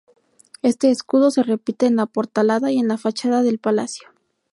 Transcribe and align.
Este 0.63 0.89
escudo 0.89 1.29
se 1.29 1.43
repite 1.43 1.85
en 1.85 1.97
la 1.97 2.07
portalada 2.07 2.71
y 2.71 2.79
en 2.79 2.87
la 2.87 2.97
fachada 2.97 3.43
del 3.43 3.59
palacio. 3.59 4.07